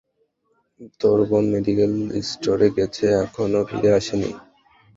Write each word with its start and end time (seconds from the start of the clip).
তোর 1.01 1.19
বোন 1.29 1.45
মেডিকেল 1.53 1.93
স্টোরে 2.29 2.67
গেছে 2.77 3.05
এখনও 3.23 3.61
ফিরে 3.69 3.89
আসে 3.97 4.15
নি। 4.21 4.29